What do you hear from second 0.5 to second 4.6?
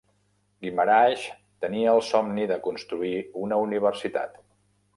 Guimaraes tenia el somni de construir una universitat.